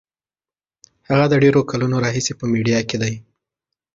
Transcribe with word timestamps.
هغه 1.09 1.25
د 1.29 1.33
ډېرو 1.43 1.61
کلونو 1.71 1.95
راهیسې 2.05 2.33
په 2.39 2.45
میډیا 2.53 2.79
کې 2.89 2.97
دی. 3.01 3.13